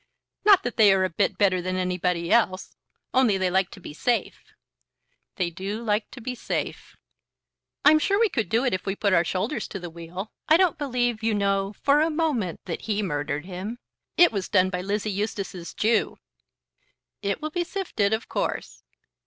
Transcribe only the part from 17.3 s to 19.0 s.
will be sifted, of course."